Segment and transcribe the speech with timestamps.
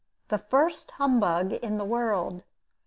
[0.29, 2.43] THE FIRST HUMBUG IN THE WORLD.